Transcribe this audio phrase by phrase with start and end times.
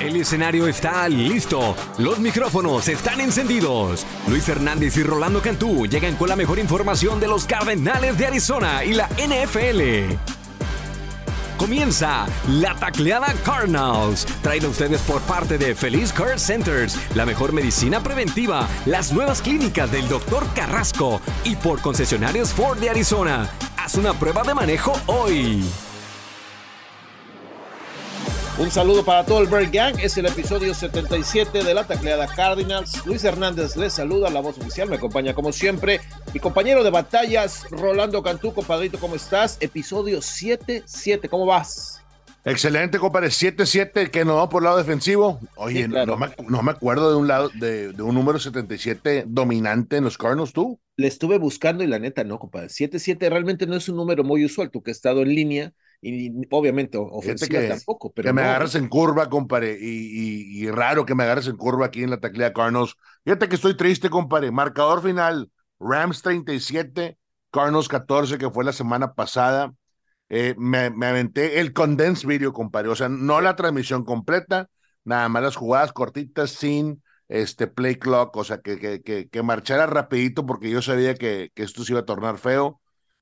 [0.00, 1.76] El escenario está listo.
[1.98, 4.06] Los micrófonos están encendidos.
[4.28, 8.82] Luis Hernández y Rolando Cantú llegan con la mejor información de los Cardenales de Arizona
[8.82, 10.39] y la NFL.
[11.60, 17.52] Comienza la tacleada Cardinals, traída a ustedes por parte de Feliz Care Centers, la mejor
[17.52, 20.42] medicina preventiva, las nuevas clínicas del Dr.
[20.54, 23.50] Carrasco y por concesionarios Ford de Arizona.
[23.76, 25.62] Haz una prueba de manejo hoy.
[28.60, 29.98] Un saludo para todo el Bird Gang.
[30.00, 33.06] Es el episodio 77 de la tacleada Cardinals.
[33.06, 34.86] Luis Hernández les saluda, la voz oficial.
[34.86, 36.02] Me acompaña como siempre
[36.34, 38.52] mi compañero de batallas, Rolando Cantú.
[38.52, 39.56] Compadrito, ¿cómo estás?
[39.60, 41.30] Episodio 77.
[41.30, 42.02] ¿Cómo vas?
[42.44, 43.28] Excelente, compadre.
[43.28, 45.40] 7-7 que nos por el lado defensivo.
[45.56, 50.18] Oye, no, me, acuerdo de un lado de, de, un número 77 dominante en los
[50.18, 50.78] Cardinals, ¿tú?
[50.96, 52.68] Le estuve buscando y la neta no, compadre.
[52.68, 54.70] 7-7 realmente no es un número muy usual.
[54.70, 55.72] Tú que has estado en línea
[56.02, 58.12] y obviamente ofensiva tampoco.
[58.12, 61.86] Pero que me agarres en curva, compadre, y, y, raro que me agarres en curva
[61.86, 62.96] aquí en la taclea Carnos.
[63.24, 64.50] Fíjate que estoy triste, compadre.
[64.50, 67.18] Marcador final, Rams 37,
[67.50, 69.74] Carnos 14, que fue la semana pasada.
[70.28, 72.88] Eh, me, me, aventé el condensed video, compadre.
[72.88, 74.70] O sea, no la transmisión completa,
[75.04, 79.42] nada más las jugadas cortitas sin este play clock, o sea, que, que, que, que
[79.42, 82.80] marchara rapidito porque yo sabía que, que esto se iba a tornar feo.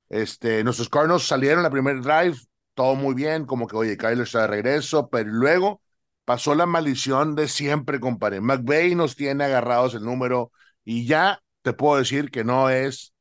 [0.09, 2.35] Este, nuestros Cardinals salieron la primer drive,
[2.79, 5.81] todo muy bien, como que, oye, Kyler está de regreso, pero luego
[6.23, 8.39] pasó la maldición de siempre, compadre.
[8.39, 10.53] McVeigh nos tiene agarrados el número
[10.85, 13.13] y ya te puedo decir que no es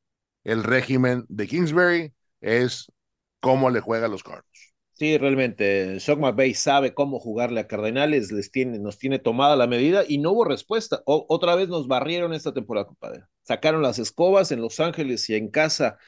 [0.44, 2.92] el régimen de Kingsbury, es
[3.40, 4.74] cómo le juega a los Cardinals.
[4.92, 9.66] Sí, realmente, Shock McVay sabe cómo jugarle a Cardenales, les tiene, nos tiene tomada la
[9.66, 11.02] medida y no hubo respuesta.
[11.04, 13.24] otra vez nos barrieron esta temporada, compadre.
[13.42, 15.98] Sacaron las escobas en Los Ángeles y en casa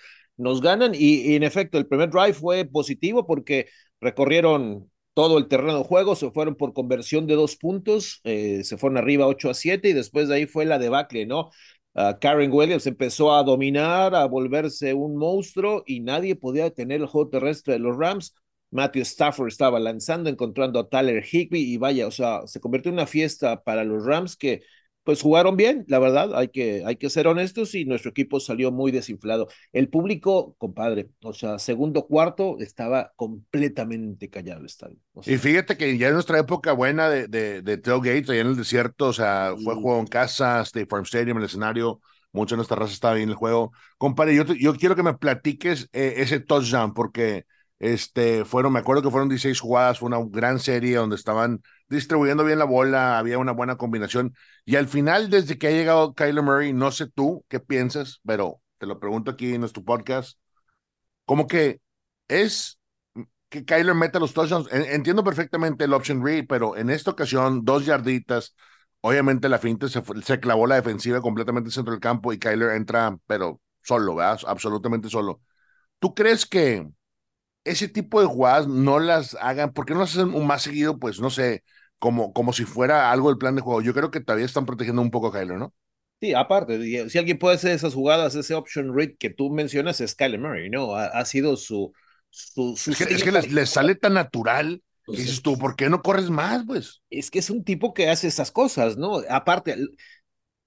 [0.41, 3.67] nos ganan y, en efecto el primer drive fue positivo porque
[4.01, 8.79] recorrieron todo el terreno de juego, se fueron por conversión de dos puntos, eh, se
[8.79, 11.51] fueron arriba 8 a 7 y después de ahí fue la debacle, ¿no?
[12.21, 17.31] Karen Williams empezó a dominar, a volverse un monstruo y nadie podía detener el juego
[17.31, 18.35] terrestre de los Rams.
[18.71, 22.95] Matthew Stafford estaba lanzando, encontrando a Tyler Higby y vaya, o sea, se convirtió en
[22.95, 24.63] una fiesta para los Rams que
[25.11, 28.71] pues jugaron bien, la verdad, hay que, hay que ser honestos y nuestro equipo salió
[28.71, 29.49] muy desinflado.
[29.73, 34.99] El público, compadre, o sea, segundo cuarto estaba completamente callado el estadio.
[35.27, 38.57] y fíjate que ya en nuestra época buena de, de, de tailgate, allá en el
[38.57, 42.01] desierto, o sea, fue juego en casa, State Farm Stadium, el escenario,
[42.31, 43.73] mucha de nuestra raza estaba bien en el juego.
[43.99, 47.47] Compadre, yo, yo quiero que me platiques eh, ese touchdown, porque
[47.81, 52.45] este, fueron, me acuerdo que fueron 16 jugadas, fue una gran serie donde estaban distribuyendo
[52.45, 54.35] bien la bola, había una buena combinación.
[54.67, 58.61] Y al final, desde que ha llegado Kyler Murray, no sé tú qué piensas, pero
[58.79, 60.39] te lo pregunto aquí en nuestro podcast,
[61.25, 61.81] como que
[62.29, 62.79] es
[63.49, 64.69] que Kyler meta los touchdowns.
[64.73, 68.55] Entiendo perfectamente el option read, pero en esta ocasión, dos yarditas,
[69.01, 72.73] obviamente la finta se, se clavó la defensiva completamente en centro del campo y Kyler
[72.73, 74.41] entra, pero solo, ¿verdad?
[74.47, 75.41] Absolutamente solo.
[75.99, 76.87] ¿Tú crees que
[77.65, 80.99] ese tipo de jugadas no las hagan, ¿por qué no las hacen más seguido?
[80.99, 81.63] Pues no sé,
[81.99, 83.83] como, como si fuera algo del plan de juego.
[83.83, 85.75] Yo creo que todavía están protegiendo un poco a Kyler, ¿no?
[86.21, 90.15] Sí, aparte, si alguien puede hacer esas jugadas, ese option read que tú mencionas es
[90.15, 90.95] Kyler Murray, ¿no?
[90.95, 91.93] Ha, sido su...
[92.29, 96.65] su, es que, les, sale tan natural pues dices tú, ¿por qué no corres más,
[96.67, 97.03] pues?
[97.11, 99.23] Es que es un tipo que hace esas cosas, ¿no?
[99.29, 99.77] Aparte,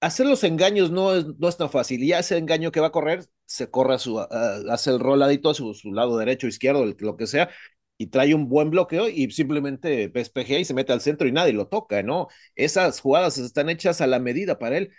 [0.06, 2.02] hacer los engaños no es, no es tan fácil.
[2.02, 5.50] Y ya ese engaño que va a correr, se corre a su, hace el roladito
[5.50, 7.50] a su, lado derecho, izquierdo, lo que sea,
[7.96, 11.52] y trae un buen bloqueo y simplemente despejea y se mete al centro y nadie
[11.52, 12.28] lo toca, ¿no?
[12.54, 14.92] Esas jugadas están hechas a la medida para él.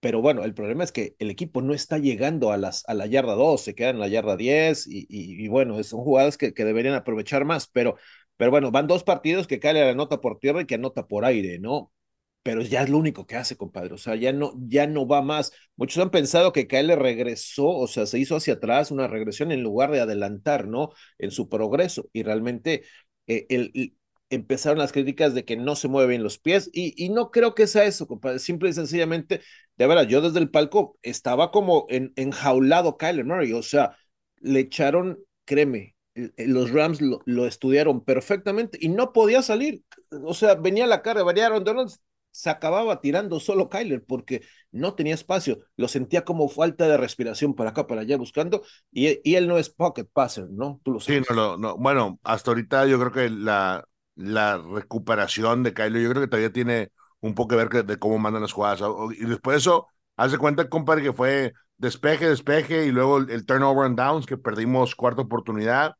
[0.00, 3.06] Pero bueno, el problema es que el equipo no está llegando a, las, a la
[3.06, 6.64] yarda 2, se queda en la yarda 10 y, y, bueno, son jugadas que, que,
[6.64, 7.96] deberían aprovechar más, pero,
[8.38, 11.24] pero bueno, van dos partidos que cae la nota por tierra y que anota por
[11.26, 11.92] aire, ¿no?
[12.42, 13.94] Pero ya es lo único que hace, compadre.
[13.94, 15.52] O sea, ya no, ya no va más.
[15.76, 19.62] Muchos han pensado que Kyle regresó, o sea, se hizo hacia atrás una regresión en
[19.62, 20.90] lugar de adelantar, ¿no?
[21.18, 22.08] En su progreso.
[22.12, 22.84] Y realmente
[23.26, 23.94] eh, el,
[24.30, 26.70] empezaron las críticas de que no se mueven los pies.
[26.72, 28.38] Y, y, no creo que sea eso, compadre.
[28.38, 29.42] Simple y sencillamente,
[29.76, 33.52] de verdad, yo desde el palco estaba como en, enjaulado Kyle Murray.
[33.52, 33.96] O sea,
[34.40, 35.96] le echaron, créeme,
[36.36, 39.84] los Rams lo, lo, estudiaron perfectamente y no podía salir.
[40.24, 41.90] O sea, venía la cara de Aaron Donald,
[42.30, 47.54] se acababa tirando solo Kyler porque no tenía espacio, lo sentía como falta de respiración
[47.54, 48.62] para acá, para allá buscando,
[48.92, 50.80] y, y él no es pocket passer, ¿no?
[50.84, 51.26] Tú lo sabes.
[51.26, 53.84] Sí, no, no, bueno, hasta ahorita yo creo que la,
[54.14, 58.18] la recuperación de Kyler, yo creo que todavía tiene un poco que ver de cómo
[58.18, 58.80] mandan las jugadas,
[59.18, 63.86] y después de eso, hace cuenta, compadre, que fue despeje, despeje y luego el, turnover
[63.86, 65.94] and downs que perdimos cuarta oportunidad.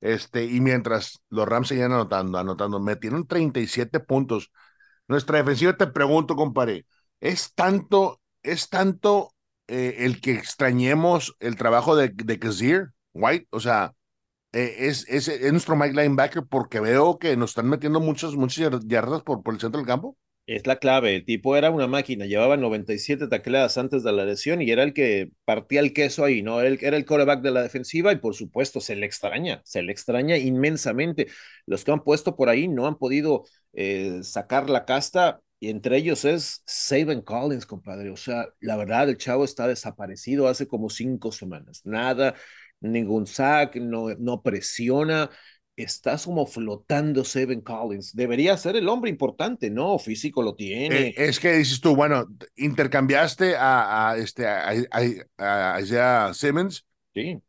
[0.00, 4.50] Este, y mientras los Rams seguían anotando, anotando, metieron 37 puntos.
[5.12, 6.86] Nuestra defensiva, te pregunto, compadre,
[7.20, 9.34] ¿es tanto, es tanto
[9.68, 13.46] eh, el que extrañemos el trabajo de, de Kazir White?
[13.50, 13.92] O sea,
[14.52, 18.70] eh, es, es, es, nuestro Mike Linebacker porque veo que nos están metiendo muchas, muchas
[18.86, 20.16] yardas por, por el centro del campo.
[20.46, 24.60] Es la clave, el tipo era una máquina, llevaba 97 tacleadas antes de la lesión
[24.60, 26.60] y era el que partía el queso ahí, ¿no?
[26.60, 29.92] Él, era el coreback de la defensiva y por supuesto se le extraña, se le
[29.92, 31.28] extraña inmensamente.
[31.64, 35.96] Los que han puesto por ahí no han podido eh, sacar la casta y entre
[35.96, 38.10] ellos es Saban Collins, compadre.
[38.10, 41.82] O sea, la verdad, el chavo está desaparecido hace como cinco semanas.
[41.84, 42.34] Nada,
[42.80, 45.30] ningún sack, no, no presiona
[45.82, 48.14] estás como flotando Seven Collins.
[48.14, 49.98] Debería ser el hombre importante, ¿no?
[49.98, 51.08] Físico lo tiene.
[51.08, 52.26] Eh, es que dices tú, bueno,
[52.56, 56.86] intercambiaste a, a este a, Isaiah Simmons.
[57.14, 57.40] Sí.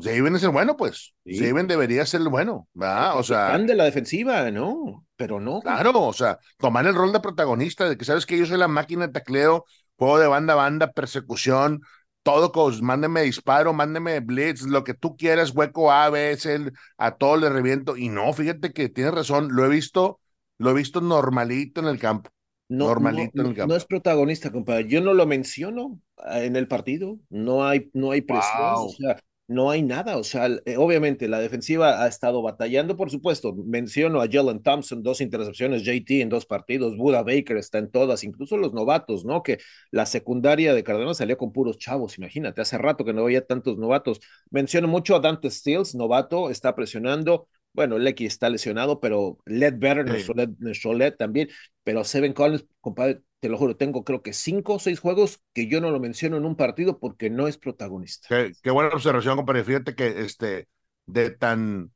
[0.00, 1.14] Saben es el bueno, pues.
[1.24, 1.38] Sí.
[1.40, 3.18] debería ser el bueno, ¿verdad?
[3.18, 3.58] O sea.
[3.58, 5.06] de la defensiva, ¿no?
[5.16, 5.60] Pero no.
[5.60, 8.68] Claro, o sea, tomar el rol de protagonista, de que sabes que yo soy la
[8.68, 9.66] máquina de tacleo,
[9.96, 11.82] juego de banda a banda, persecución,
[12.22, 17.16] todo, coach, mándeme disparo, mándeme blitz, lo que tú quieras, hueco A, B, el, a
[17.16, 17.96] todo le reviento.
[17.96, 20.20] Y no, fíjate que tienes razón, lo he visto,
[20.58, 22.30] lo he visto normalito en el campo.
[22.68, 23.72] No, normalito en el campo.
[23.72, 24.86] No es protagonista, compadre.
[24.88, 27.18] Yo no lo menciono ah, en el partido.
[27.28, 28.74] No hay, no hay presión.
[28.76, 29.18] O sea,
[29.50, 30.16] no hay nada.
[30.16, 33.52] O sea, eh, obviamente la defensiva ha estado batallando, por supuesto.
[33.54, 38.22] Menciono a Jalen Thompson, dos intercepciones, JT en dos partidos, Buda Baker está en todas,
[38.22, 39.42] incluso los novatos, ¿no?
[39.42, 39.58] Que
[39.90, 43.76] la secundaria de Cardenal salió con puros chavos, imagínate, hace rato que no había tantos
[43.76, 44.20] novatos.
[44.50, 47.48] Menciono mucho a Dante Stills, novato, está presionando.
[47.72, 51.48] Bueno, Lecky está lesionado, pero Led Better, nuestro, Led, nuestro Led también.
[51.84, 55.66] Pero Seven Collins, compadre, te lo juro, tengo creo que cinco o seis juegos que
[55.66, 58.28] yo no lo menciono en un partido porque no es protagonista.
[58.28, 59.64] Qué, buena observación, compadre.
[59.64, 60.68] Fíjate que este,
[61.06, 61.92] de tan,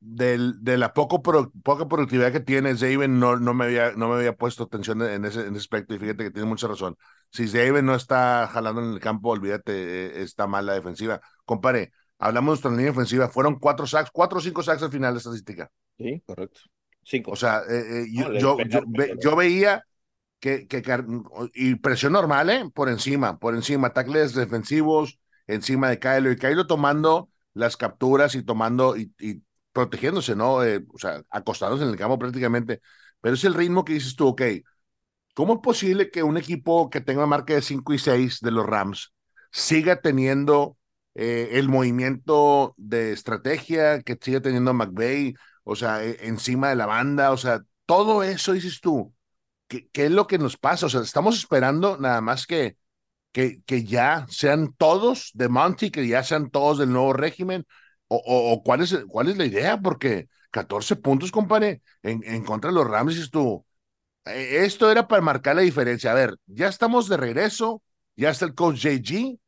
[0.00, 4.16] de, de la poco poca productividad que tiene Zaven, no, no, me había, no me
[4.16, 6.96] había puesto atención en ese, en ese aspecto y fíjate que tiene mucha razón.
[7.30, 11.20] Si Zaven no está jalando en el campo, olvídate, eh, está mal la defensiva.
[11.44, 15.14] Compare, hablamos de nuestra línea ofensiva, fueron cuatro sacks, cuatro o cinco sacks al final
[15.14, 15.70] de estadística.
[15.98, 16.60] Sí, correcto.
[17.02, 17.32] Cinco.
[17.32, 18.56] O sea, eh, eh, yo, yo,
[19.20, 19.84] yo, veía
[20.40, 20.82] que, que,
[21.54, 22.64] y presión normal, ¿eh?
[22.72, 28.42] Por encima, por encima, tackles defensivos, encima de Kylo, y Kylo tomando las capturas y
[28.42, 29.12] tomando y,
[29.72, 30.64] protegiéndose, ¿no?
[30.64, 32.80] Eh, o sea, acostados en el campo prácticamente.
[33.20, 34.42] Pero es el ritmo que dices tú, ok,
[35.34, 38.66] ¿cómo es posible que un equipo que tenga marca de 5 y 6 de los
[38.66, 39.12] Rams
[39.50, 40.76] siga teniendo
[41.14, 45.34] eh, el movimiento de estrategia que siga teniendo McVeigh,
[45.64, 49.14] o sea, e, encima de la banda, o sea, todo eso dices tú,
[49.68, 50.86] ¿qué, es lo que nos pasa?
[50.86, 52.76] O sea, estamos esperando nada más que,
[53.32, 57.66] que, que ya sean todos de Monty, que ya sean todos del nuevo régimen,
[58.08, 62.70] o, o, cuál, es, cuál es la idea, porque 14 puntos, compadre, en, en contra
[62.70, 63.64] de los Rams, y tú,
[64.24, 66.12] eh, esto era para marcar la diferencia.
[66.12, 67.82] A ver, ya estamos de regreso,
[68.16, 69.38] ya está el coach JG,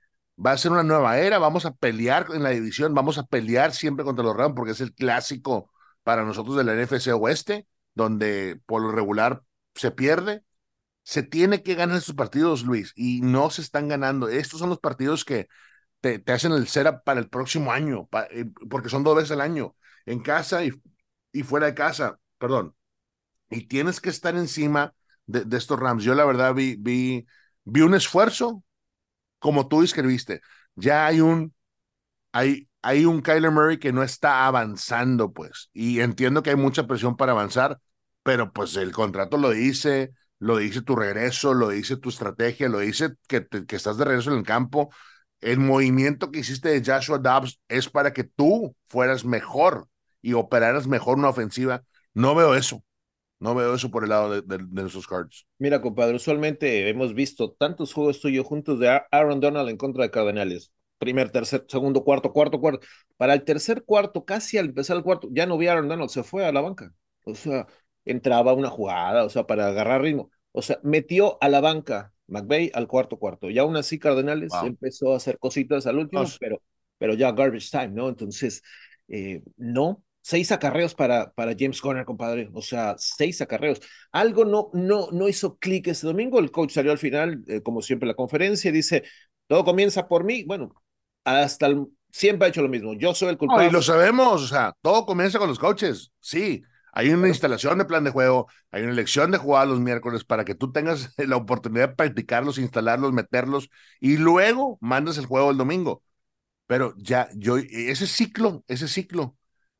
[0.44, 3.72] va a ser una nueva era, vamos a pelear en la división, vamos a pelear
[3.72, 5.70] siempre contra los Rams, porque es el clásico
[6.02, 9.42] para nosotros de la NFC Oeste, donde por lo regular
[9.74, 10.42] se pierde.
[11.04, 14.28] Se tiene que ganar estos partidos, Luis, y no se están ganando.
[14.28, 15.48] Estos son los partidos que
[16.00, 19.42] te, te hacen el setup para el próximo año, eh, porque son dos veces al
[19.42, 19.76] año,
[20.06, 20.72] en casa y,
[21.32, 22.74] y fuera de casa, perdón.
[23.50, 24.94] Y tienes que estar encima
[25.26, 26.04] de, de estos Rams.
[26.04, 27.26] Yo la verdad vi, vi,
[27.64, 28.64] vi un esfuerzo,
[29.38, 30.40] como tú escribiste.
[30.74, 31.54] Ya hay un,
[32.32, 36.86] hay, hay un Kyler Murray que no está avanzando, pues, y entiendo que hay mucha
[36.86, 37.78] presión para avanzar,
[38.22, 42.80] pero pues el contrato lo dice, lo dice tu regreso, lo dice tu estrategia, lo
[42.80, 44.90] dice que, que estás de regreso en el campo.
[45.40, 49.88] El movimiento que hiciste de Joshua Dobbs es para que tú fueras mejor
[50.22, 51.84] y operaras mejor una ofensiva.
[52.14, 52.82] No veo eso.
[53.38, 55.46] No veo eso por el lado de, de, de esos cards.
[55.58, 60.10] Mira, compadre, usualmente hemos visto tantos juegos tuyos juntos de Aaron Donald en contra de
[60.10, 60.72] Cardenales.
[60.98, 62.86] Primer, tercer, segundo, cuarto, cuarto, cuarto.
[63.18, 66.08] Para el tercer cuarto, casi al empezar el cuarto, ya no vi a Aaron Donald,
[66.08, 66.92] se fue a la banca.
[67.24, 67.66] O sea,
[68.06, 70.30] entraba una jugada, o sea, para agarrar ritmo.
[70.52, 73.50] O sea, metió a la banca McVeigh al cuarto cuarto.
[73.50, 76.62] Y aún así Cardenales empezó a hacer cositas al último, pero,
[76.96, 78.08] pero ya garbage time, ¿no?
[78.08, 78.62] Entonces,
[79.08, 82.50] eh, no, seis acarreos para, para James Conner, compadre.
[82.52, 83.80] O sea, seis acarreos.
[84.10, 86.40] Algo no, no, no hizo clic ese domingo.
[86.40, 89.04] El coach salió al final, eh, como siempre, la conferencia y dice,
[89.46, 90.42] todo comienza por mí.
[90.42, 90.74] Bueno,
[91.22, 92.94] hasta el, siempre ha hecho lo mismo.
[92.94, 93.68] Yo soy el culpable.
[93.68, 97.84] y lo sabemos, o sea, todo comienza con los coaches, sí Hay una instalación de
[97.84, 101.36] plan de juego, hay una elección de jugadas los miércoles para que tú tengas la
[101.36, 106.02] oportunidad de practicarlos, instalarlos, meterlos y luego mandes el juego el domingo.
[106.66, 109.36] Pero ya, yo, ese ciclo, ese ciclo,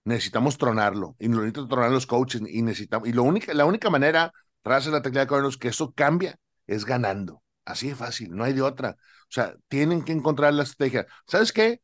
[0.07, 4.33] necesitamos tronarlo y necesitamos tronar los coaches y necesitamos, y lo única, la única manera,
[4.63, 7.43] tras la tecla de Cardinals, que eso cambia es ganando.
[7.67, 8.97] Así de fácil, no hay de otra.
[9.25, 11.07] O sea, tienen que encontrar la estrategia.
[11.27, 11.81] ¿Sabes qué?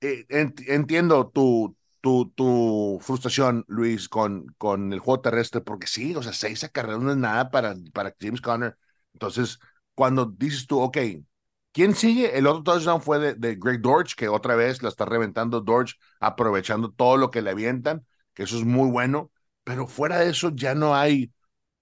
[0.00, 0.26] Eh,
[0.68, 6.32] entiendo tu, tu, tu frustración, Luis, con, con el juego terrestre, porque sí, o sea,
[6.34, 8.76] seis acarreos no es nada para, para James Conner.
[9.14, 9.58] Entonces,
[9.94, 10.98] cuando dices tú, ok,
[11.74, 12.38] ¿quién sigue?
[12.38, 16.92] El otro touchdown fue de, Greg Dorch, que otra vez la está reventando Dorch, aprovechando
[16.92, 19.32] todo lo que le avientan, que eso es muy bueno,
[19.64, 21.32] pero fuera de eso ya no hay,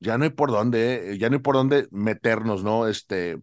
[0.00, 2.88] ya no hay por dónde, ya no hay por dónde meternos, ¿no?
[2.88, 3.38] Este,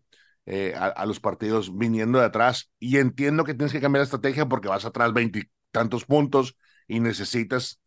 [0.46, 2.72] eh, a, los partidos viniendo de atrás.
[2.80, 7.80] Y entiendo que tienes que cambiar la estrategia porque vas atrás veintitantos puntos y necesitas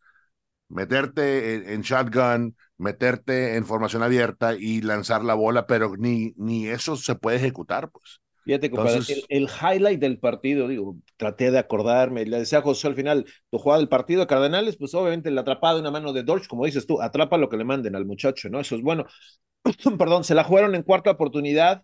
[0.69, 6.95] meterte en, shotgun, meterte en formación abierta y lanzar la bola, pero ni, ni eso
[6.95, 8.22] se puede ejecutar, pues.
[8.43, 9.25] Fíjate, compadre, Entonces...
[9.29, 13.25] el, el, highlight del partido, digo, traté de acordarme, le decía a José al final,
[13.49, 16.47] tu jugada del partido de Cardenales, pues obviamente la atrapada de una mano de Dorch,
[16.47, 18.59] como dices tú, atrapa lo que le manden al muchacho, ¿no?
[18.59, 19.05] Eso es bueno.
[19.97, 21.83] Perdón, se la jugaron en cuarta oportunidad,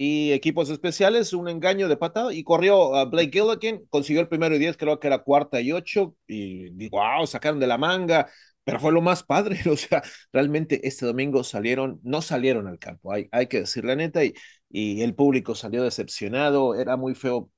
[0.00, 4.54] y equipos especiales, un engaño de patada y corrió a Blake Gilligan, consiguió el primero
[4.54, 8.28] y diez, creo que era cuarta y ocho, y digo, wow, sacaron de la manga,
[8.62, 13.12] pero fue lo más padre, o sea, realmente este domingo salieron, no salieron al campo,
[13.12, 14.34] hay, hay que decir la neta, y,
[14.70, 17.50] y el público salió decepcionado, era muy feo,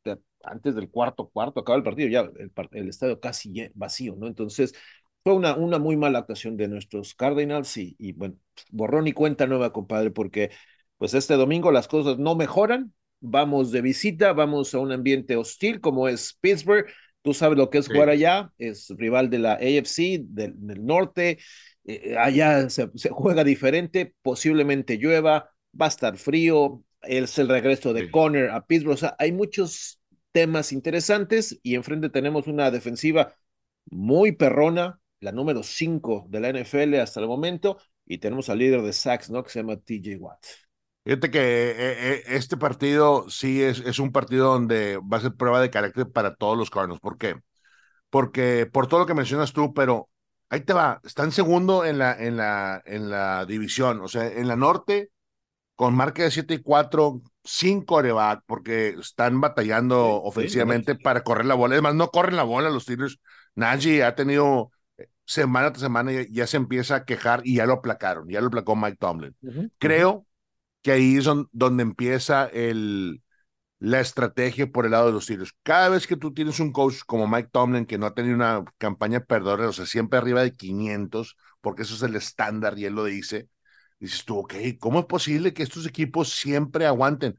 [0.44, 4.26] antes del cuarto cuarto, acaba el partido, ya el, el estadio casi vacío, ¿no?
[4.26, 4.74] Entonces,
[5.22, 8.36] fue una, una muy mala actuación de nuestros Cardinals y, y bueno,
[8.70, 10.50] borrón y cuenta nueva, compadre, porque
[10.98, 15.80] pues este domingo las cosas no mejoran, vamos de visita, vamos a un ambiente hostil
[15.80, 16.86] como es Pittsburgh,
[17.22, 17.92] tú sabes lo que es sí.
[17.92, 21.38] jugar allá, es rival de la AFC del, del norte,
[21.84, 27.92] eh, allá se, se, juega diferente, posiblemente llueva, va a estar frío, es el regreso
[27.92, 28.11] de sí.
[28.11, 30.00] Conner a Pittsburgh, o sea, hay muchos
[30.33, 33.35] temas interesantes y enfrente tenemos una defensiva
[33.90, 38.83] muy perrona, la número 5 de la NFL hasta el momento, y tenemos al líder
[38.83, 39.42] de sacks, ¿no?
[39.42, 40.45] Que se llama TJ Watt.
[41.04, 45.35] Fíjate que eh, eh, este partido sí es, es un partido donde va a ser
[45.35, 47.00] prueba de carácter para todos los Cardinals.
[47.00, 47.37] ¿Por qué?
[48.11, 50.09] Porque por todo lo que mencionas tú, pero
[50.50, 54.49] ahí te va, están segundo en la, en la, en la división, o sea, en
[54.49, 55.11] la norte,
[55.80, 61.25] con marca de 7 y 4, sin coreback, porque están batallando sí, ofensivamente sí, para
[61.25, 61.72] correr la bola.
[61.72, 63.18] Además, no corren la bola los Steelers.
[63.54, 67.64] Najee ha tenido eh, semana tras semana ya, ya, se empieza a quejar y ya
[67.64, 69.34] lo aplacaron, ya lo aplacó Mike Tomlin.
[69.40, 69.70] Uh -huh.
[69.78, 70.26] Creo
[70.82, 73.22] que ahí es donde empieza el,
[73.78, 75.54] la estrategia por el lado de los tiros.
[75.62, 78.66] Cada vez que tú tienes un coach como Mike Tomlin, que no ha tenido una
[78.76, 82.92] campaña perdedora, o sea, siempre arriba de 500, porque eso es el estándar y él
[82.92, 83.49] lo dice,
[84.00, 87.38] dices tú, ok, ¿cómo es posible que estos equipos siempre aguanten?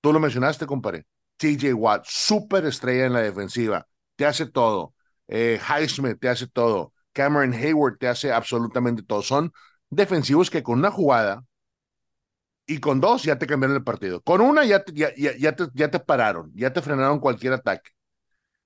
[0.00, 1.06] Tú lo mencionaste, compadre.
[1.36, 3.86] TJ Watt, súper estrella en la defensiva,
[4.16, 4.94] te hace todo.
[5.28, 6.92] Eh, Highsmith te hace todo.
[7.12, 9.22] Cameron Hayward te hace absolutamente todo.
[9.22, 9.52] Son
[9.90, 11.44] defensivos que con una jugada
[12.66, 14.20] y con dos ya te cambiaron el partido.
[14.22, 17.90] Con una ya, ya, ya, ya, te, ya te pararon, ya te frenaron cualquier ataque.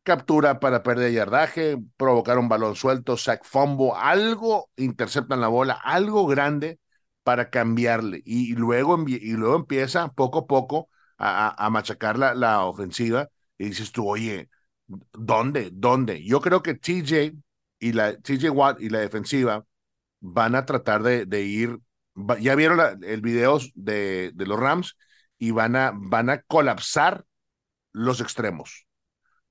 [0.05, 6.27] Captura para perder yardaje, provocar un balón suelto, sack fumble, algo, interceptan la bola, algo
[6.27, 6.81] grande
[7.23, 8.23] para cambiarle.
[8.25, 13.29] Y, luego, y luego empieza poco a poco a, a, machacar la, la, ofensiva.
[13.59, 14.49] Y dices tú, oye,
[15.13, 15.71] ¿dónde?
[15.73, 16.25] ¿Dónde?
[16.25, 17.33] Yo creo que TJ
[17.79, 19.65] y la TJ Watt y la defensiva
[20.21, 21.81] van a tratar de, de ir
[22.41, 24.97] ya vieron el video de, de, los Rams
[25.39, 27.25] y van a, van a colapsar
[27.93, 28.87] los extremos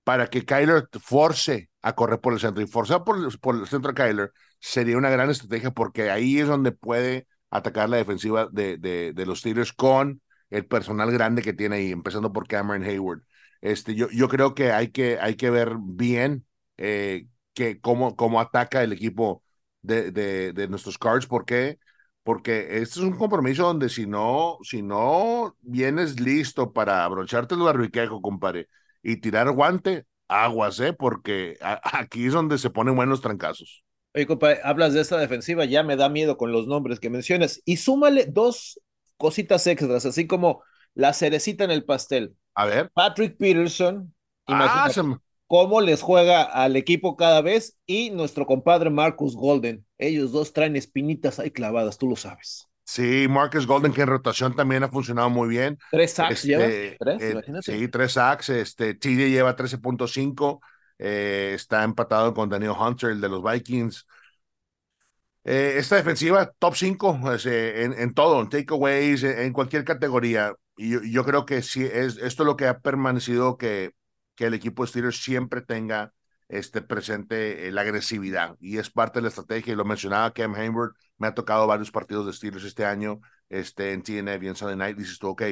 [0.03, 3.91] para que Kyler force a correr por el centro y forzar por, por el centro
[3.91, 8.77] a Kyler sería una gran estrategia porque ahí es donde puede atacar la defensiva de,
[8.77, 13.21] de, de, los Steelers con el personal grande que tiene ahí, empezando por Cameron Hayward.
[13.61, 16.45] Este, yo, yo creo que hay que, hay que ver bien
[16.77, 19.43] eh, que cómo, cómo ataca el equipo
[19.81, 21.79] de, de, de nuestros Cards, porque
[22.23, 27.61] porque este es un compromiso donde si no, si no vienes listo para abrocharte el
[27.61, 28.67] barbiquejo, compadre,
[29.01, 30.93] y tirar guante, aguas, ¿eh?
[30.93, 33.83] Porque aquí es donde se ponen buenos trancazos.
[34.13, 37.61] Oye, compadre, hablas de esta defensiva, ya me da miedo con los nombres que mencionas,
[37.65, 38.79] y súmale dos
[39.17, 40.63] cositas extras, así como
[40.95, 42.35] la cerecita en el pastel.
[42.55, 42.89] A ver.
[42.93, 44.13] Patrick Peterson,
[44.47, 45.01] ah, se
[45.49, 49.85] cómo les juega al equipo cada vez y nuestro compadre Marcus Golden.
[49.97, 52.67] Ellos dos traen espinitas ahí clavadas, tú lo sabes.
[52.83, 55.77] Sí, Marcus Golden, que en rotación también ha funcionado muy bien.
[55.91, 56.65] Tres sacks este, lleva.
[56.99, 58.49] Tres, eh, sí, tres sacks.
[58.49, 60.59] Este, TJ lleva 13.5.
[60.99, 64.05] Eh, está empatado con Daniel Hunter, el de los Vikings.
[65.43, 69.83] Eh, esta defensiva, top 5 pues, eh, en, en, todo, en takeaways, en, en cualquier
[69.83, 70.53] categoría.
[70.77, 73.93] Y yo, yo, creo que sí, es, esto es lo que ha permanecido que,
[74.35, 76.13] que el equipo de Steelers siempre tenga
[76.49, 78.57] este, presente eh, la agresividad.
[78.59, 81.91] Y es parte de la estrategia, y lo mencionaba Cam Hayward, me ha tocado varios
[81.91, 85.43] partidos de Steelers este año, este, en TNF y en Sunday Night, dices tú, ok,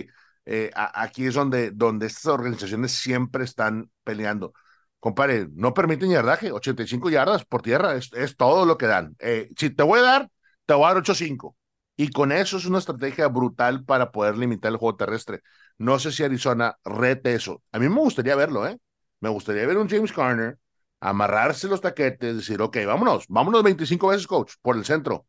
[0.45, 4.53] eh, a, aquí es donde, donde estas organizaciones siempre están peleando.
[4.99, 9.15] Compare, no permiten yardaje, 85 yardas por tierra, es, es todo lo que dan.
[9.19, 10.29] Eh, si te voy a dar,
[10.65, 11.55] te voy a dar 8-5.
[11.95, 15.41] Y con eso es una estrategia brutal para poder limitar el juego terrestre.
[15.77, 17.63] No sé si Arizona rete eso.
[17.71, 18.77] A mí me gustaría verlo, ¿eh?
[19.19, 20.57] Me gustaría ver un James Garner
[20.99, 25.27] amarrarse los taquetes, decir, ok, vámonos, vámonos 25 veces, coach, por el centro.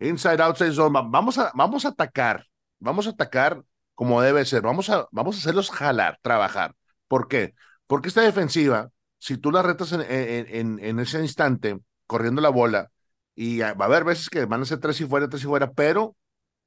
[0.00, 2.46] Inside, outside zone, vamos a, vamos a atacar,
[2.78, 3.62] vamos a atacar
[3.94, 6.74] como debe ser, vamos a, vamos a hacerlos jalar, trabajar.
[7.08, 7.54] ¿Por qué?
[7.86, 8.90] Porque esta defensiva,
[9.24, 12.90] si tú la retas en, en, en ese instante, corriendo la bola,
[13.34, 15.72] y va a haber veces que van a ser tres y fuera, tres y fuera,
[15.72, 16.14] pero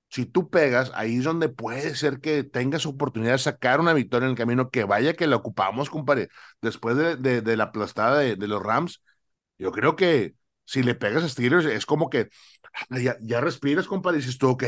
[0.09, 4.25] si tú pegas, ahí es donde puede ser que tengas oportunidad de sacar una victoria
[4.25, 6.29] en el camino, que vaya que la ocupamos, compadre.
[6.59, 9.03] Después de, de, la aplastada de, los Rams,
[9.59, 10.33] yo creo que
[10.65, 12.29] si le pegas a Steelers, es como que
[12.89, 14.63] ya, ya respiras, compadre, y dices tú, ok,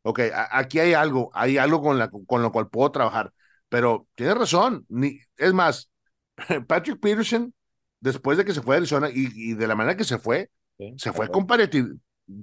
[0.00, 0.20] ok,
[0.50, 3.34] aquí hay algo, hay algo con, la, con lo cual puedo trabajar.
[3.68, 5.90] Pero tienes razón, ni, es más,
[6.66, 7.52] Patrick Peterson,
[8.00, 10.50] después de que se fue a Arizona y, y de la manera que se fue,
[10.78, 11.68] sí, se fue, compadre,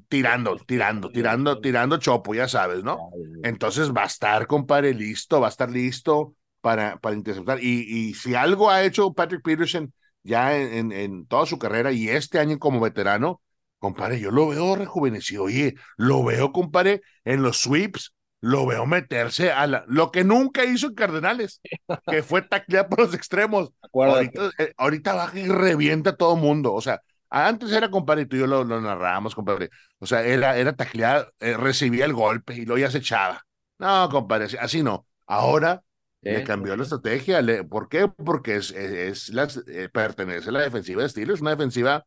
[0.07, 3.10] tirando, tirando, tirando, tirando chopo, ya sabes, ¿no?
[3.43, 7.63] Entonces va a estar, compadre, listo, va a estar listo para, para interceptar.
[7.63, 9.93] Y, y si algo ha hecho Patrick Peterson
[10.24, 13.41] ya en, en, en, toda su carrera y este año como veterano,
[13.79, 15.43] compadre, yo lo veo rejuvenecido.
[15.43, 20.65] Oye, lo veo, compadre, en los sweeps, lo veo meterse a la, lo que nunca
[20.65, 21.62] hizo en Cardenales,
[22.07, 23.71] que fue taclear por los extremos.
[23.93, 26.74] Ahorita, eh, ahorita baja y revienta a todo mundo.
[26.74, 29.69] O sea, antes era, compadre, tú y yo lo, lo narrábamos, compadre.
[30.00, 33.41] O sea, era, era tacleado, eh, recibía el golpe y luego ya se echaba.
[33.77, 35.05] No, compadre, así, no.
[35.27, 35.83] Ahora
[36.24, 36.33] ¿Eh?
[36.33, 37.41] le cambió la estrategia.
[37.41, 38.07] Le, ¿Por qué?
[38.07, 42.05] Porque es, es, es la, eh, pertenece a la defensiva de Steelers, una defensiva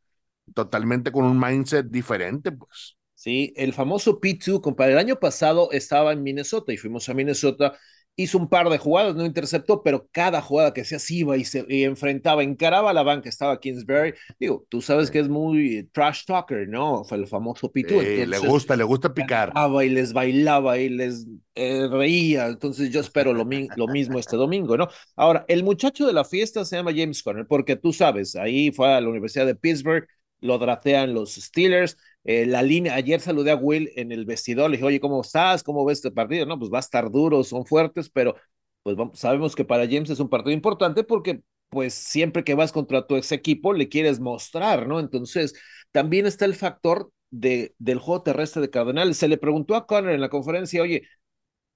[0.52, 2.96] totalmente con un mindset diferente, pues.
[3.14, 4.92] Sí, el famoso P2, compadre.
[4.92, 7.79] El año pasado estaba en Minnesota y fuimos a Minnesota
[8.16, 11.64] hizo un par de jugadas, no interceptó, pero cada jugada que se iba y se
[11.68, 14.14] y enfrentaba, encaraba a la banca, estaba Kingsbury.
[14.38, 17.05] Digo, tú sabes que es muy trash talker, ¿no?
[17.05, 18.00] Fue el famoso Pitu.
[18.00, 19.53] Eh, le gusta, le gusta picar.
[19.83, 22.46] Y les bailaba y les eh, reía.
[22.46, 24.88] Entonces yo espero lo, mi lo, mismo este domingo, ¿no?
[25.16, 28.92] Ahora, el muchacho de la fiesta se llama James Conner, porque tú sabes, ahí fue
[28.92, 30.07] a la Universidad de Pittsburgh,
[30.40, 34.76] lo dratean los Steelers, eh, la línea, ayer saludé a Will en el vestidor, le
[34.76, 35.62] dije, oye, ¿cómo estás?
[35.62, 36.46] ¿Cómo ves este partido?
[36.46, 38.37] No, pues va a estar duro, son fuertes, pero
[38.82, 42.72] pues vamos, sabemos que para James es un partido importante porque pues siempre que vas
[42.72, 45.00] contra tu ex equipo le quieres mostrar, ¿no?
[45.00, 45.54] Entonces,
[45.90, 49.14] también está el factor de, del juego terrestre de Cardenal.
[49.14, 51.08] Se le preguntó a Connor en la conferencia, oye,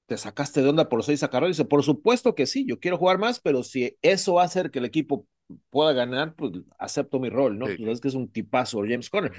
[0.07, 1.57] ¿te sacaste de onda por seis acarreos?
[1.57, 4.71] Dice, por supuesto que sí, yo quiero jugar más, pero si eso va a hacer
[4.71, 5.27] que el equipo
[5.71, 7.67] pueda ganar, pues acepto mi rol, ¿no?
[7.67, 7.77] Sí.
[7.79, 9.33] Pues es que es un tipazo James Conner.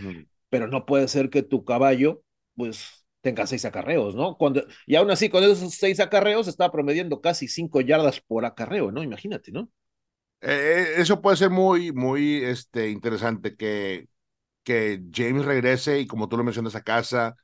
[0.50, 2.24] Pero no puede ser que tu caballo,
[2.56, 4.38] pues, tenga seis acarreos, ¿no?
[4.38, 8.92] Cuando, y aún así, con esos seis acarreos está promediando casi cinco yardas por acarreo,
[8.92, 9.04] ¿no?
[9.04, 9.70] Imagínate, ¿no?
[10.42, 14.08] Eh, eso puede ser muy, muy este, interesante, que,
[14.64, 17.36] que James regrese y como tú lo mencionas a casa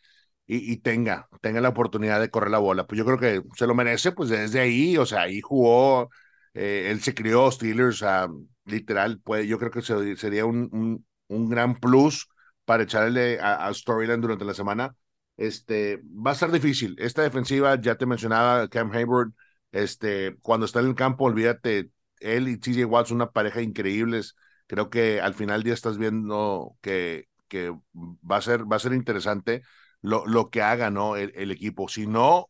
[0.48, 2.88] y, y, tenga, tenga la oportunidad de correr la bola.
[2.88, 6.10] Pues yo creo que se lo merece, pues desde ahí, o sea, ahí jugó,
[6.54, 8.30] eh, él se crió Steelers, o sea,
[8.66, 12.28] literal, pues yo creo que se, sería un, un gran plus
[12.66, 14.96] para echarle a, a Storyline durante la semana.
[15.38, 16.96] Este, va a ser difícil.
[17.00, 19.32] Esta defensiva, ya te mencionaba Cam Hayward,
[19.72, 24.36] este, cuando está en el campo, olvídate, él y TJ Watt son una pareja increíbles.
[24.68, 28.94] Creo que al final día estás viendo que, que va, a ser, va a ser
[28.94, 29.62] interesante
[30.02, 31.16] lo, lo que haga ¿no?
[31.18, 31.90] el, el equipo.
[31.90, 32.50] Si no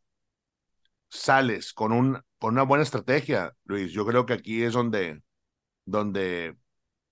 [1.10, 5.22] sales con, un, con una buena estrategia, Luis, yo creo que aquí es donde,
[5.86, 6.58] donde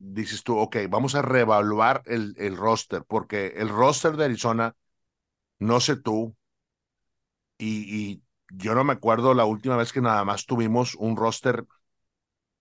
[0.03, 4.75] dices tú, ok, vamos a reevaluar el, el roster, porque el roster de Arizona,
[5.59, 6.35] no sé tú,
[7.57, 8.23] y, y,
[8.55, 11.65] yo no me acuerdo la última vez que nada más tuvimos un roster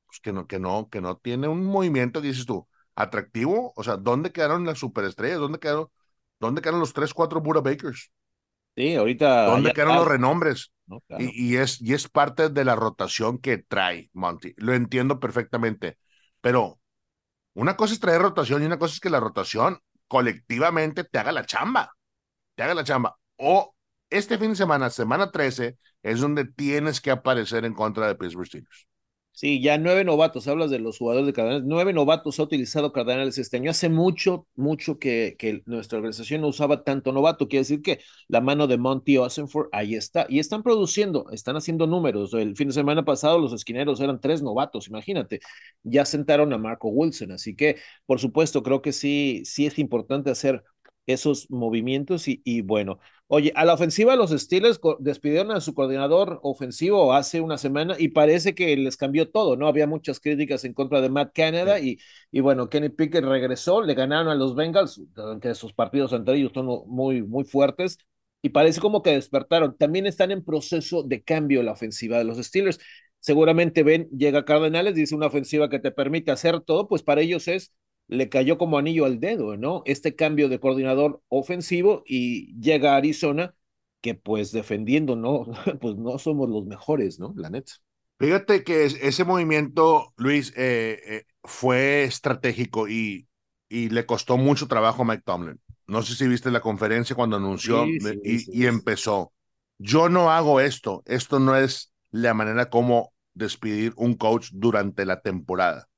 [0.07, 3.97] pues, que, no, que, no, que no tiene un movimiento, dices tú, atractivo, o sea,
[3.97, 5.39] ¿dónde quedaron las superestrellas?
[5.39, 5.89] ¿Dónde quedaron,
[6.39, 8.13] dónde quedaron los tres, cuatro Buda Bakers?
[8.77, 9.47] Sí, ahorita.
[9.47, 10.73] ¿Dónde quedaron los renombres?
[10.87, 11.25] No, claro.
[11.25, 14.55] y, y, es, y es parte de la rotación que trae Monty.
[14.57, 15.99] Lo entiendo perfectamente.
[16.41, 16.81] Pero
[17.55, 21.33] una cosa es traer rotación y una cosa es que la rotación colectivamente te haga
[21.33, 21.93] la chamba,
[22.57, 23.17] te haga la chamba.
[23.37, 23.75] O
[24.11, 28.47] este fin de semana, semana 13, es donde tienes que aparecer en contra de Pittsburgh
[28.47, 28.89] Steelers.
[29.35, 33.39] Sí, ya nueve novatos, hablas de los jugadores de Cardenales, nueve novatos ha utilizado Cardenales
[33.39, 33.71] este año.
[33.71, 37.49] Hace mucho, mucho que, que nuestra organización no usaba tanto novato.
[37.49, 40.27] Quiere decir que la mano de Monty Osenford ahí está.
[40.29, 42.35] Y están produciendo, están haciendo números.
[42.35, 45.41] El fin de semana pasado los esquineros eran tres novatos, imagínate.
[45.83, 47.33] Ya sentaron a Marco Wilson.
[47.33, 50.63] Así que, por supuesto, creo que sí, sí es importante hacer
[51.07, 56.39] esos movimientos y, y, bueno, oye, a la ofensiva los Steelers despidieron a su coordinador
[56.43, 59.67] ofensivo hace una semana y parece que les cambió todo, ¿no?
[59.69, 61.99] Había muchas críticas en contra de Matt Canada sí.
[62.31, 66.37] y, y bueno, Kenny Pickett regresó, le ganaron a los Bengals, aunque sus partidos entre
[66.37, 67.99] ellos son muy, muy fuertes
[68.43, 69.77] y parece como que despertaron.
[69.77, 72.79] También están en proceso de cambio la ofensiva de los Steelers.
[73.21, 77.47] Seguramente ven, llega Cardenales, dice una ofensiva que te permite hacer todo, pues para ellos
[77.49, 77.73] es
[78.09, 79.83] le cayó como anillo al dedo, ¿no?
[79.87, 83.55] Este cambio de coordinador ofensivo y llega a Arizona,
[84.01, 85.47] que pues defendiendo, ¿no?
[85.81, 87.33] Pues no somos los mejores, ¿no?
[87.37, 87.73] La neta.
[88.19, 93.29] Fíjate que ese movimiento, Luis, eh, eh, fue estratégico y,
[93.69, 95.61] y le costó mucho trabajo a Mike Tomlin.
[95.89, 99.33] No sé si viste la conferencia cuando anunció sí, sí, y, sí, y empezó.
[99.79, 101.03] Yo no hago esto.
[101.07, 105.89] Esto no es la manera como despedir un coach durante la temporada.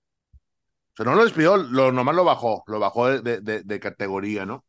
[0.95, 4.47] O sea, no lo despidió, lo, nomás lo bajó, lo bajó de, de, de categoría,
[4.47, 4.65] ¿no?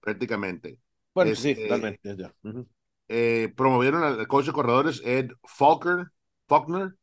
[0.00, 0.78] Prácticamente.
[1.14, 2.16] Bueno, este, sí, totalmente.
[2.16, 2.34] Ya.
[2.42, 2.66] Uh -huh.
[3.08, 6.06] eh, promovieron al coach de corredores Ed Falker,
[6.48, 6.94] Faulkner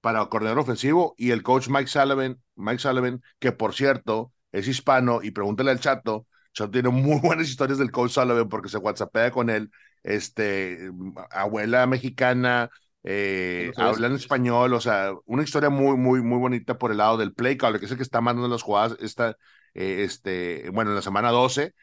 [0.00, 5.20] para coordinador ofensivo y el coach Mike Sullivan, Mike Sullivan, que por cierto es hispano
[5.22, 9.30] y pregúntale al chato, Chato tiene muy buenas historias del coach Sullivan porque se whatsappea
[9.30, 9.70] con él,
[10.02, 10.90] este,
[11.30, 12.70] abuela mexicana,
[13.04, 17.32] eh, hablan español, o sea, una historia muy, muy, muy bonita por el lado del
[17.32, 19.36] play call, que es el que está mandando las jugadas, esta,
[19.74, 21.74] eh, este, bueno, en la semana 12,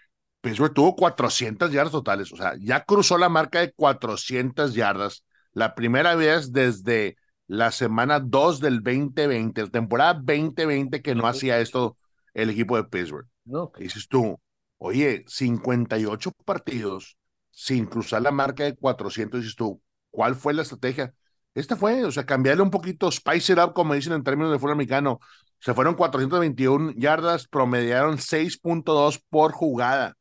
[0.41, 5.23] Pittsburgh tuvo 400 yardas totales, o sea, ya cruzó la marca de 400 yardas,
[5.54, 7.15] la primera vez desde
[7.47, 11.97] la semana 2 del 2020, la temporada 2020 que no hacía esto
[12.34, 13.28] el equipo de Pittsburgh.
[13.45, 13.71] No.
[13.78, 14.39] Dices tú,
[14.78, 17.17] oye, 58 partidos
[17.51, 19.82] sin cruzar la marca de 400, dices tú,
[20.15, 21.13] ¿Cuál fue la estrategia?
[21.54, 24.60] Esta fue, o sea, cambiarle un poquito, spice it up, como dicen en términos de
[24.60, 25.19] fútbol americano.
[25.60, 30.15] Se fueron 421 yardas, promediaron 6.2 por jugada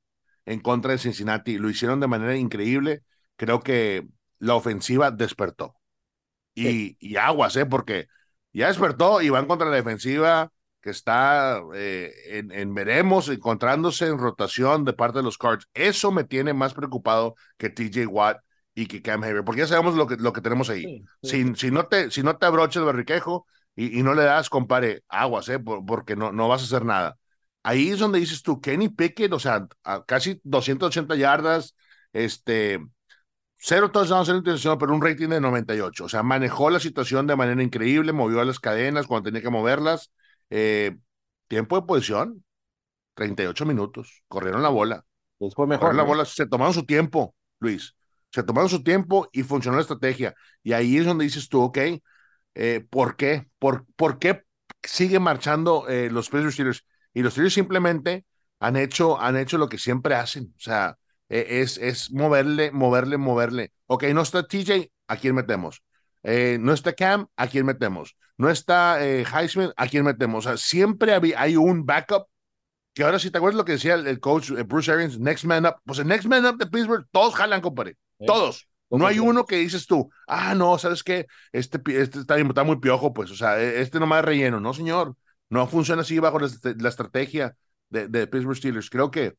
[0.46, 1.58] en contra de Cincinnati.
[1.58, 3.02] Lo hicieron de manera increíble.
[3.36, 4.08] Creo que
[4.40, 5.76] la ofensiva despertó.
[6.54, 6.96] Y, sí.
[6.98, 7.66] y aguas, ¿eh?
[7.66, 8.08] Porque
[8.52, 14.18] ya despertó y van contra la defensiva que está eh, en, en, veremos, encontrándose en
[14.18, 15.68] rotación de parte de los Cards.
[15.72, 18.38] Eso me tiene más preocupado que TJ Watt
[18.74, 20.82] y que Cam Haver, porque ya sabemos lo que, lo que tenemos ahí.
[20.82, 21.44] Sí, sí.
[21.44, 24.50] Si, si, no te, si no te abrocha el barriquejo y, y, no le das,
[24.50, 25.58] compare, aguas, ¿eh?
[25.58, 27.16] Por, porque no, no vas a hacer nada.
[27.62, 31.74] Ahí es donde dices tú, Kenny Pickett, o sea, a casi 280 yardas,
[32.12, 32.80] este,
[33.56, 36.04] cero touchdowns en intención, pero un rating de 98.
[36.04, 40.10] O sea, manejó la situación de manera increíble, movió las cadenas cuando tenía que moverlas.
[40.50, 40.96] Eh,
[41.48, 42.44] tiempo de posición,
[43.14, 44.22] 38 minutos.
[44.28, 45.04] Corrieron la bola.
[45.38, 45.88] Pues fue mejor.
[45.88, 46.02] Corrieron ¿no?
[46.02, 47.94] la bola, se tomaron su tiempo, Luis
[48.34, 50.34] se tomaron su tiempo y funcionó la estrategia.
[50.64, 51.78] Y ahí es donde dices tú, ok,
[52.56, 53.46] eh, ¿por qué?
[53.60, 54.42] ¿Por, ¿Por qué
[54.82, 56.84] siguen marchando eh, los Pittsburgh Steelers?
[57.12, 58.26] Y los Steelers simplemente
[58.58, 60.52] han hecho, han hecho lo que siempre hacen.
[60.56, 63.72] O sea, eh, es, es moverle, moverle, moverle.
[63.86, 65.84] Ok, no está TJ, ¿a quién metemos?
[66.24, 68.16] Eh, no está Cam, ¿a quién metemos?
[68.36, 70.44] No está Heisman, ¿a quién metemos?
[70.44, 72.26] O sea, siempre hay, hay un backup
[72.94, 75.66] que ahora si te acuerdas lo que decía el, el coach Bruce Arians, next man
[75.66, 77.96] up, pues el next man up de Pittsburgh, todos jalan, compadre.
[78.26, 78.68] Todos.
[78.90, 81.26] No hay uno que dices tú, ah, no, ¿sabes qué?
[81.52, 84.60] Este, este está, está, muy piojo, pues, o sea, e, este nomás es relleno.
[84.60, 85.16] No, señor,
[85.48, 87.56] no funciona así bajo la, la estrategia
[87.88, 88.90] de, de, Pittsburgh Steelers.
[88.90, 89.36] Creo que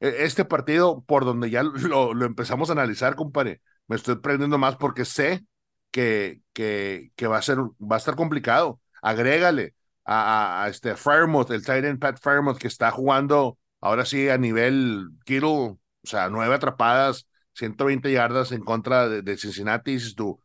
[0.00, 4.58] e, este partido, por donde ya lo, lo, empezamos a analizar, compadre, me estoy prendiendo
[4.58, 5.44] más porque sé
[5.90, 8.80] que, que, que va, a ser, va a estar complicado.
[9.02, 14.28] Agrégale a, a, a este Firemouth, el Titan Pat Firemouth, que está jugando ahora sí
[14.28, 20.14] a nivel Kittle, o sea, nueve atrapadas 120 yardas en contra de, de Cincinnati, dices
[20.14, 20.40] tú,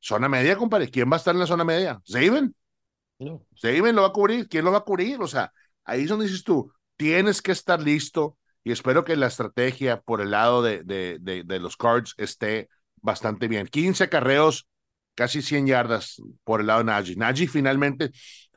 [0.00, 2.00] zona media, compadre, ¿quién va a estar en la zona media?
[2.04, 2.54] ¿Saben?
[3.18, 3.44] No.
[3.54, 4.48] ¿Saben lo va a cubrir?
[4.48, 5.20] ¿Quién lo va a cubrir?
[5.20, 5.52] O sea,
[5.84, 10.20] ahí es donde dices tú, tienes que estar listo y espero que la estrategia por
[10.20, 13.66] el lado de, de, de, de los Cards esté bastante bien.
[13.66, 14.68] 15 carreos,
[15.14, 17.16] casi 100 yardas por el lado de Najee.
[17.16, 18.10] Najee finalmente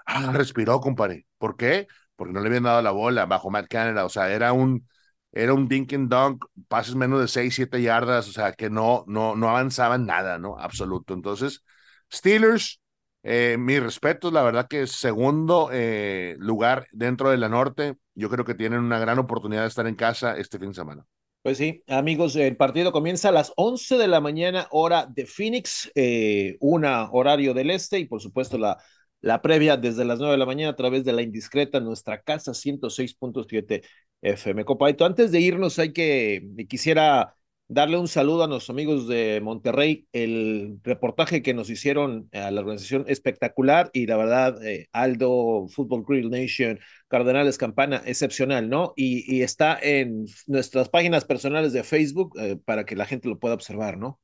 [0.05, 1.25] ah, respiró, compadre.
[1.37, 1.87] ¿Por qué?
[2.15, 4.05] Porque no le habían dado la bola bajo Matt Canada.
[4.05, 4.87] O sea, era un,
[5.31, 9.03] era un dink and dunk, pases menos de 6, 7 yardas, o sea, que no,
[9.07, 10.57] no, no avanzaban nada, ¿no?
[10.59, 11.13] Absoluto.
[11.13, 11.63] Entonces,
[12.11, 12.81] Steelers,
[13.23, 18.45] eh, mi respeto, la verdad que segundo eh, lugar dentro de la norte, yo creo
[18.45, 21.05] que tienen una gran oportunidad de estar en casa este fin de semana.
[21.43, 25.91] Pues sí, amigos, el partido comienza a las 11 de la mañana, hora de Phoenix,
[25.95, 28.77] eh, una horario del este y por supuesto la,
[29.21, 32.53] la previa desde las 9 de la mañana a través de la indiscreta, nuestra casa
[32.53, 33.81] 106.7
[34.21, 34.65] FM.
[34.65, 37.35] Copaito, antes de irnos hay que, quisiera
[37.67, 40.07] darle un saludo a nuestros amigos de Monterrey.
[40.11, 46.05] El reportaje que nos hicieron a la organización espectacular y la verdad, eh, Aldo, Football
[46.07, 48.93] Grill Nation, Cardenales Campana, excepcional, ¿no?
[48.95, 53.55] Y, está en nuestras páginas personales de Facebook eh, para que la gente lo pueda
[53.55, 54.20] observar, ¿no?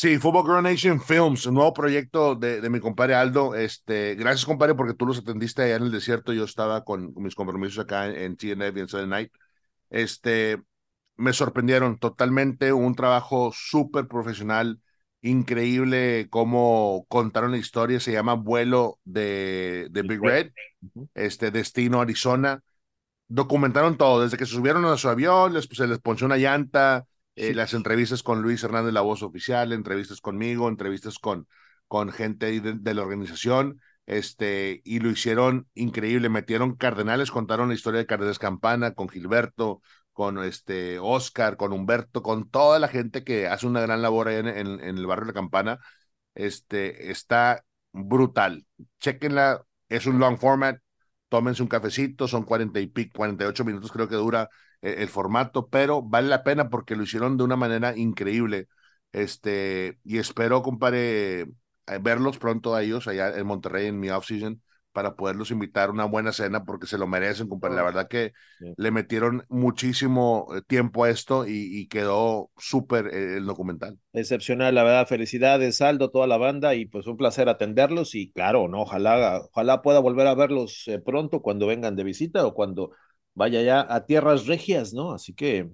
[0.00, 3.54] Sí, Football Girl Nation Films, un nuevo proyecto de, de, mi compadre Aldo.
[3.54, 6.32] Este, gracias, compadre, porque tú los atendiste allá en el desierto.
[6.32, 9.32] Yo estaba con, mis compromisos acá en, en TNF y en Sunday Night.
[9.90, 10.58] Este,
[11.16, 14.80] me sorprendieron totalmente, un trabajo súper profesional,
[15.20, 20.52] increíble cómo contaron la historia, se llama Vuelo de, de Big Red,
[21.12, 22.62] este destino Arizona,
[23.28, 27.06] documentaron todo, desde que se subieron a su avión, les, se les ponchó una llanta,
[27.40, 31.48] eh, las entrevistas con Luis Hernández, la voz oficial, entrevistas conmigo, entrevistas con,
[31.88, 37.98] con gente de, la organización, este, y lo hicieron increíble, metieron Cardenales, contaron la historia
[37.98, 39.80] de Cardenales Campana con Gilberto,
[40.12, 44.36] con este Oscar, con Humberto, con toda la gente que hace una gran labor ahí
[44.36, 45.78] en, el barrio de la Campana,
[46.34, 48.66] este, está brutal.
[49.00, 50.78] Chequenla, es un long format,
[51.30, 54.50] tómense un cafecito, son cuarenta y pico, 48 minutos creo que dura
[54.82, 58.68] el, el, formato, pero vale la pena porque lo hicieron de una manera increíble.
[59.12, 64.62] Este, y espero, compadre, eh, verlos pronto a ellos allá en Monterrey en mi off-season
[64.92, 67.76] para poderlos invitar a una buena cena porque se lo merecen, compadre.
[67.76, 68.32] La verdad que
[68.76, 73.98] le metieron muchísimo eh, tiempo a esto y, quedó súper eh, el documental.
[74.12, 75.06] Excepcional, la verdad.
[75.06, 79.80] Felicidades, Saldo, toda la banda y pues un placer atenderlos y claro, no, ojalá, ojalá
[79.80, 82.90] pueda volver a verlos pronto cuando vengan de visita o cuando
[83.40, 85.12] vaya ya a tierras regias, ¿no?
[85.12, 85.70] Así que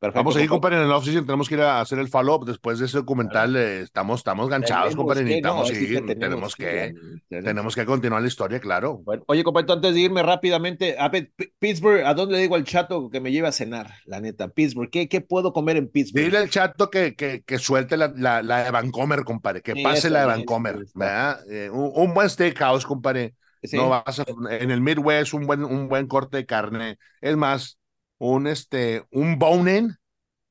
[0.00, 2.78] Vamos a ir, compadre, en el off tenemos que ir a hacer el follow-up después
[2.78, 3.56] de ese documental.
[3.56, 6.94] Eh, estamos, estamos ganchados, compadre, necesitamos ir, tenemos, que,
[7.28, 9.02] tenemos que continuar la historia, claro.
[9.26, 11.10] oye, compadre, antes de irme rápidamente, a
[11.58, 13.92] Pittsburgh, ¿a dónde le digo al chato que me lleve a cenar?
[14.06, 16.26] La neta, Pittsburgh, ¿qué, qué puedo comer en Pittsburgh?
[16.26, 20.10] Dile al chato que, que, que suelte la, la, la, de Vancomer, compadre, que pase
[20.10, 21.40] la de Vancomer, ¿verdad?
[21.50, 23.34] Eh, un, un, buen steakhouse, compadre.
[23.72, 26.98] No vas a, en el Midwest, un buen, un buen corte de carne.
[27.20, 27.78] Es más,
[28.18, 29.96] un, este, un bone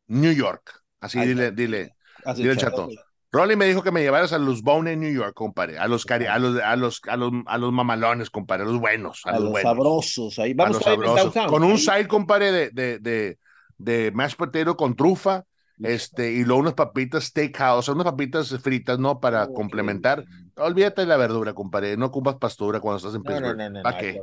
[0.07, 0.83] New York.
[0.99, 1.95] Así dile, dile,
[2.35, 2.89] dile el chato.
[3.31, 5.77] Rolly me dijo que me llevaras a los Bone New York, compadre.
[5.77, 8.63] A los, cari a los, a los, a los, a los mamalones, compadre.
[8.63, 9.21] A los buenos.
[9.25, 10.39] A, los, sabrosos.
[10.39, 11.47] Ahí vamos a, los sabrosos.
[11.47, 13.37] Con un side, compadre, de, de, de,
[13.77, 15.43] de mashed potato con trufa
[15.83, 19.19] este, y luego unas papitas steakhouse, unas papitas fritas, ¿no?
[19.19, 20.25] Para complementar.
[20.55, 21.95] Olvídate de la verdura, compadre.
[21.97, 23.57] No ocupas pastura cuando estás en Pittsburgh.
[23.57, 24.19] No, no, no, ¿Para qué?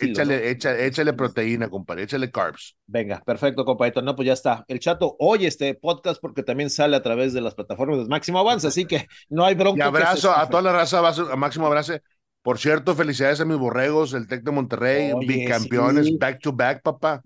[0.00, 0.50] échale,
[0.86, 2.02] échale, proteína, compadre.
[2.02, 2.76] Échale carbs.
[2.86, 4.02] Venga, perfecto, compadre.
[4.02, 4.64] No, pues ya está.
[4.68, 8.38] El chato oye este podcast porque también sale a través de las plataformas de Máximo
[8.38, 9.84] Avance, así que no hay bronca.
[9.84, 11.94] Y abrazo a toda la raza, a Máximo Abrazo.
[12.44, 17.22] Por cierto, felicidades a mis borregos, el Tec de Monterrey, bicampeones, back to back, papá.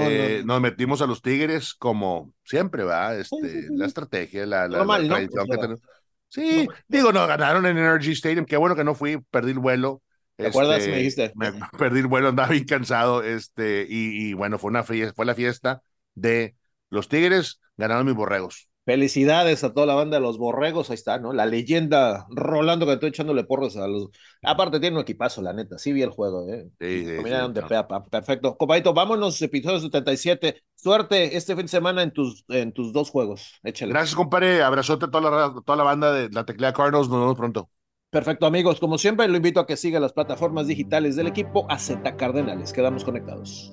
[0.00, 5.46] Eh, nos metimos a los Tigres como siempre, va, este, la estrategia, la, la, tradición
[5.46, 5.80] que tenemos.
[6.26, 10.00] Sí, digo, no, ganaron en Energy Stadium, qué bueno que no fui, perdí el vuelo.
[10.36, 10.78] ¿Te acuerdas?
[10.78, 11.32] Me este, dijiste.
[11.78, 15.34] perdí el vuelo, andaba bien cansado, este, y, y bueno, fue una fiesta, fue la
[15.34, 15.82] fiesta
[16.14, 16.56] de
[16.88, 18.70] los Tigres, ganaron mis borregos.
[18.84, 21.32] Felicidades a toda la banda de los borregos, ahí está, ¿no?
[21.32, 24.08] La leyenda Rolando que estoy echándole porros a los.
[24.42, 25.78] Aparte, tiene un equipazo, la neta.
[25.78, 26.68] Sí vi el juego, ¿eh?
[26.80, 28.56] Sí, sí, de Perfecto.
[28.56, 30.64] Copadito, vámonos, episodio 77.
[30.74, 33.52] Suerte este fin de semana en tus, en tus dos juegos.
[33.62, 33.92] Échale.
[33.92, 34.62] Gracias, compadre.
[34.62, 37.08] Abrazote a toda la, toda la banda de la Teclea Cardinals.
[37.08, 37.70] Nos vemos pronto.
[38.10, 38.80] Perfecto, amigos.
[38.80, 42.72] Como siempre, lo invito a que siga las plataformas digitales del equipo AZ Cardenales.
[42.72, 43.72] Quedamos conectados.